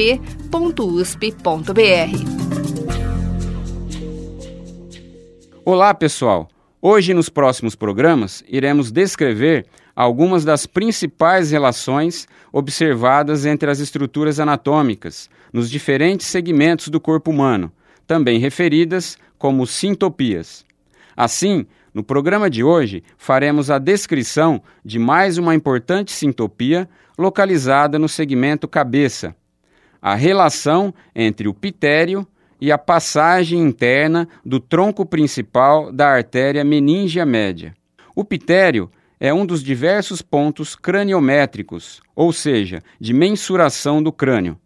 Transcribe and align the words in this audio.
tirapele.fmrp.usp.br. 0.00 0.20
Olá, 5.62 5.92
pessoal! 5.92 6.48
Hoje, 6.80 7.12
nos 7.12 7.28
próximos 7.28 7.74
programas, 7.74 8.42
iremos 8.48 8.90
descrever 8.90 9.66
algumas 9.94 10.42
das 10.44 10.64
principais 10.64 11.50
relações 11.50 12.26
observadas 12.50 13.44
entre 13.44 13.70
as 13.70 13.78
estruturas 13.78 14.40
anatômicas 14.40 15.28
nos 15.52 15.70
diferentes 15.70 16.26
segmentos 16.26 16.88
do 16.88 16.98
corpo 16.98 17.30
humano, 17.30 17.70
também 18.06 18.40
referidas 18.40 19.18
como 19.36 19.66
sintopias. 19.66 20.64
Assim, 21.14 21.66
no 21.92 22.02
programa 22.02 22.48
de 22.48 22.64
hoje, 22.64 23.02
faremos 23.18 23.70
a 23.70 23.78
descrição 23.78 24.62
de 24.82 24.98
mais 24.98 25.36
uma 25.36 25.54
importante 25.54 26.12
sintopia 26.12 26.88
localizada 27.18 27.98
no 27.98 28.08
segmento 28.08 28.66
cabeça, 28.66 29.36
a 30.00 30.14
relação 30.14 30.94
entre 31.14 31.48
o 31.48 31.54
pitério 31.54 32.26
e 32.60 32.70
a 32.70 32.78
passagem 32.78 33.60
interna 33.60 34.28
do 34.44 34.60
tronco 34.60 35.04
principal 35.06 35.92
da 35.92 36.08
artéria 36.08 36.64
meníngea 36.64 37.24
média. 37.24 37.74
O 38.14 38.24
pitério 38.24 38.90
é 39.18 39.32
um 39.32 39.44
dos 39.44 39.62
diversos 39.62 40.22
pontos 40.22 40.74
craniométricos, 40.74 42.00
ou 42.16 42.32
seja, 42.32 42.82
de 42.98 43.12
mensuração 43.12 44.02
do 44.02 44.12
crânio. 44.12 44.58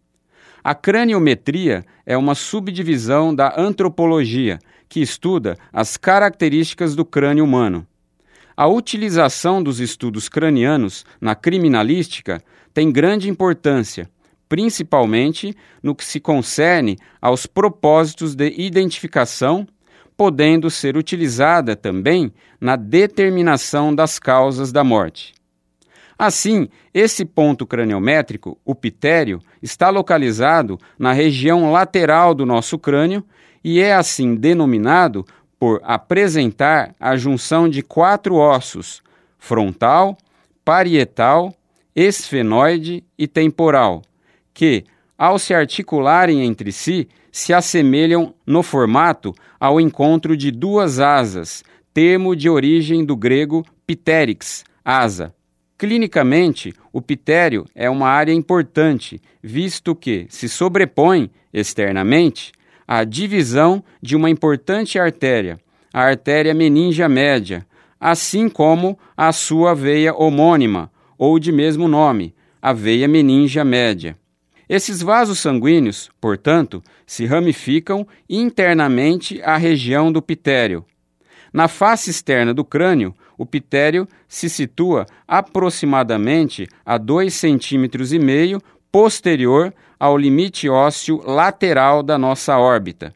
A 0.63 0.73
craniometria 0.73 1.85
é 2.05 2.17
uma 2.17 2.33
subdivisão 2.33 3.35
da 3.35 3.53
antropologia 3.57 4.59
que 4.89 4.99
estuda 4.99 5.57
as 5.71 5.97
características 5.97 6.95
do 6.95 7.05
crânio 7.05 7.43
humano. 7.43 7.85
A 8.57 8.67
utilização 8.67 9.61
dos 9.61 9.79
estudos 9.79 10.29
cranianos 10.29 11.05
na 11.19 11.35
criminalística 11.35 12.41
tem 12.73 12.91
grande 12.91 13.29
importância, 13.29 14.09
principalmente 14.55 15.53
no 15.83 15.93
que 15.93 16.05
se 16.05 16.17
concerne 16.17 16.97
aos 17.21 17.45
propósitos 17.45 18.35
de 18.35 18.53
identificação, 18.57 19.67
podendo 20.15 20.69
ser 20.69 20.95
utilizada 20.95 21.75
também 21.75 22.31
na 22.57 22.77
determinação 22.77 23.93
das 23.93 24.17
causas 24.17 24.71
da 24.71 24.81
morte. 24.81 25.33
Assim, 26.17 26.69
esse 26.93 27.25
ponto 27.25 27.67
craniométrico, 27.67 28.57
o 28.63 28.73
pitério, 28.73 29.41
está 29.61 29.89
localizado 29.89 30.79
na 30.97 31.11
região 31.11 31.69
lateral 31.73 32.33
do 32.33 32.45
nosso 32.45 32.79
crânio 32.79 33.25
e 33.61 33.81
é 33.81 33.93
assim 33.93 34.35
denominado 34.35 35.25
por 35.59 35.81
apresentar 35.83 36.95
a 36.97 37.17
junção 37.17 37.67
de 37.67 37.81
quatro 37.81 38.35
ossos: 38.35 39.03
frontal, 39.37 40.17
parietal, 40.63 41.53
esfenoide 41.93 43.03
e 43.17 43.27
temporal 43.27 44.01
que, 44.55 44.85
ao 45.17 45.37
se 45.37 45.53
articularem 45.53 46.43
entre 46.43 46.71
si, 46.71 47.07
se 47.31 47.53
assemelham 47.53 48.33
no 48.47 48.63
formato 48.63 49.35
ao 49.59 49.79
encontro 49.79 50.35
de 50.35 50.49
duas 50.49 50.99
asas, 50.99 51.63
termo 51.93 52.35
de 52.35 52.49
origem 52.49 53.05
do 53.05 53.15
grego 53.15 53.63
ptérix, 53.85 54.63
asa. 54.83 55.35
Clinicamente, 55.77 56.73
o 56.93 57.01
pitério 57.01 57.65
é 57.75 57.89
uma 57.89 58.07
área 58.07 58.31
importante, 58.31 59.21
visto 59.43 59.93
que 59.93 60.25
se 60.29 60.47
sobrepõe, 60.47 61.29
externamente, 61.53 62.53
à 62.87 63.03
divisão 63.03 63.83
de 64.01 64.15
uma 64.15 64.29
importante 64.29 64.97
artéria, 64.97 65.59
a 65.93 66.01
artéria 66.01 66.53
meningia 66.53 67.09
média, 67.09 67.65
assim 67.99 68.47
como 68.47 68.97
a 69.17 69.33
sua 69.33 69.73
veia 69.73 70.15
homônima, 70.15 70.89
ou 71.17 71.37
de 71.39 71.51
mesmo 71.51 71.89
nome, 71.89 72.33
a 72.61 72.71
veia 72.71 73.07
meningia 73.07 73.65
média. 73.65 74.17
Esses 74.67 75.01
vasos 75.01 75.39
sanguíneos, 75.39 76.09
portanto, 76.19 76.83
se 77.05 77.25
ramificam 77.25 78.07
internamente 78.29 79.41
à 79.43 79.57
região 79.57 80.11
do 80.11 80.21
pitério. 80.21 80.83
Na 81.53 81.67
face 81.67 82.09
externa 82.09 82.53
do 82.53 82.65
crânio, 82.65 83.15
o 83.37 83.45
pitério 83.45 84.07
se 84.27 84.49
situa 84.49 85.05
aproximadamente 85.27 86.67
a 86.85 86.99
2,5 86.99 88.05
cm 88.05 88.59
posterior 88.91 89.73
ao 89.99 90.17
limite 90.17 90.69
ósseo 90.69 91.21
lateral 91.25 92.01
da 92.01 92.17
nossa 92.17 92.57
órbita. 92.57 93.13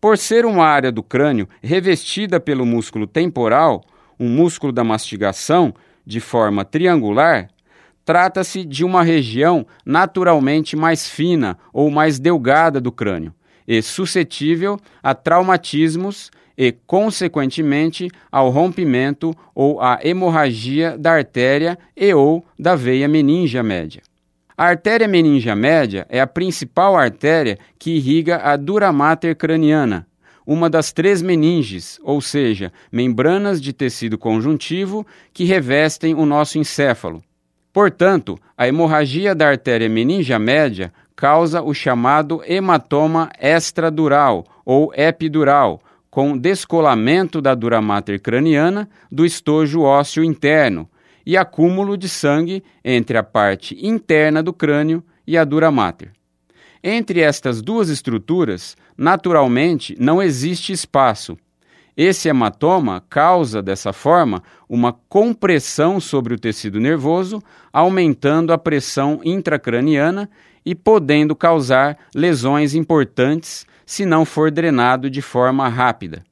Por 0.00 0.18
ser 0.18 0.44
uma 0.44 0.66
área 0.66 0.92
do 0.92 1.02
crânio 1.02 1.48
revestida 1.62 2.38
pelo 2.38 2.64
músculo 2.64 3.06
temporal, 3.06 3.82
um 4.18 4.28
músculo 4.28 4.72
da 4.72 4.84
mastigação, 4.84 5.74
de 6.06 6.20
forma 6.20 6.64
triangular, 6.64 7.48
Trata-se 8.04 8.64
de 8.64 8.84
uma 8.84 9.02
região 9.02 9.66
naturalmente 9.84 10.76
mais 10.76 11.08
fina 11.08 11.56
ou 11.72 11.90
mais 11.90 12.18
delgada 12.18 12.80
do 12.80 12.92
crânio 12.92 13.32
e 13.66 13.80
suscetível 13.80 14.78
a 15.02 15.14
traumatismos 15.14 16.30
e, 16.56 16.72
consequentemente, 16.86 18.10
ao 18.30 18.50
rompimento 18.50 19.34
ou 19.54 19.80
à 19.80 19.98
hemorragia 20.02 20.96
da 20.98 21.12
artéria 21.12 21.78
e 21.96 22.12
ou 22.14 22.44
da 22.58 22.76
veia 22.76 23.08
meningia 23.08 23.62
média. 23.62 24.02
A 24.56 24.66
artéria 24.66 25.08
meningia 25.08 25.56
média 25.56 26.06
é 26.08 26.20
a 26.20 26.26
principal 26.26 26.96
artéria 26.96 27.58
que 27.78 27.96
irriga 27.96 28.36
a 28.36 28.56
dura 28.56 28.92
mater 28.92 29.34
craniana, 29.34 30.06
uma 30.46 30.70
das 30.70 30.92
três 30.92 31.22
meninges, 31.22 31.98
ou 32.04 32.20
seja, 32.20 32.72
membranas 32.92 33.60
de 33.60 33.72
tecido 33.72 34.16
conjuntivo 34.16 35.04
que 35.32 35.44
revestem 35.44 36.14
o 36.14 36.24
nosso 36.24 36.58
encéfalo. 36.58 37.22
Portanto, 37.74 38.38
a 38.56 38.68
hemorragia 38.68 39.34
da 39.34 39.48
artéria 39.48 39.88
meningia 39.88 40.38
média 40.38 40.92
causa 41.16 41.60
o 41.60 41.74
chamado 41.74 42.40
hematoma 42.46 43.28
extradural 43.36 44.46
ou 44.64 44.94
epidural, 44.94 45.82
com 46.08 46.38
descolamento 46.38 47.42
da 47.42 47.52
dura 47.52 47.82
mater 47.82 48.20
craniana 48.20 48.88
do 49.10 49.26
estojo 49.26 49.82
ósseo 49.82 50.22
interno 50.22 50.88
e 51.26 51.36
acúmulo 51.36 51.96
de 51.98 52.08
sangue 52.08 52.62
entre 52.84 53.18
a 53.18 53.24
parte 53.24 53.76
interna 53.84 54.40
do 54.40 54.52
crânio 54.52 55.02
e 55.26 55.36
a 55.36 55.42
dura 55.42 55.72
mater. 55.72 56.12
Entre 56.80 57.22
estas 57.22 57.60
duas 57.60 57.88
estruturas, 57.88 58.76
naturalmente, 58.96 59.96
não 59.98 60.22
existe 60.22 60.72
espaço, 60.72 61.36
esse 61.96 62.28
hematoma 62.28 63.02
causa, 63.08 63.62
dessa 63.62 63.92
forma, 63.92 64.42
uma 64.68 64.92
compressão 65.08 66.00
sobre 66.00 66.34
o 66.34 66.38
tecido 66.38 66.80
nervoso, 66.80 67.42
aumentando 67.72 68.52
a 68.52 68.58
pressão 68.58 69.20
intracraniana 69.24 70.28
e 70.66 70.74
podendo 70.74 71.36
causar 71.36 71.96
lesões 72.14 72.74
importantes 72.74 73.66
se 73.86 74.04
não 74.04 74.24
for 74.24 74.50
drenado 74.50 75.08
de 75.08 75.22
forma 75.22 75.68
rápida. 75.68 76.24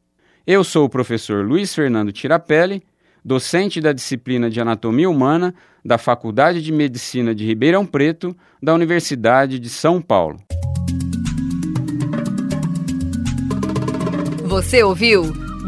Eu 0.44 0.64
sou 0.64 0.86
o 0.86 0.88
professor 0.88 1.44
Luiz 1.44 1.72
Fernando 1.74 2.12
Tirapelli, 2.12 2.82
docente 3.24 3.80
da 3.80 3.92
disciplina 3.92 4.50
de 4.50 4.60
Anatomia 4.60 5.08
Humana 5.08 5.54
da 5.84 5.98
Faculdade 5.98 6.62
de 6.62 6.72
Medicina 6.72 7.34
de 7.34 7.44
Ribeirão 7.44 7.84
Preto, 7.84 8.36
da 8.60 8.74
Universidade 8.74 9.58
de 9.58 9.68
São 9.68 10.00
Paulo. 10.00 10.40
Você 14.44 14.82
ouviu? 14.82 15.41